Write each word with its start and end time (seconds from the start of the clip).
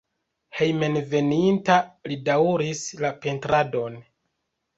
Hejmenveninta 0.61 1.75
li 2.13 2.17
daŭris 2.31 2.83
la 3.05 3.13
pentradon. 3.27 4.01